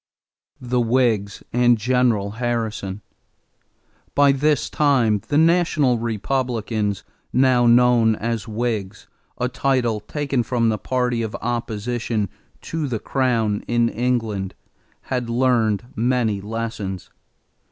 [0.59, 3.01] =The Whigs and General Harrison.=
[4.15, 10.79] By this time, the National Republicans, now known as Whigs a title taken from the
[10.79, 12.29] party of opposition
[12.61, 14.55] to the Crown in England,
[15.01, 17.11] had learned many lessons.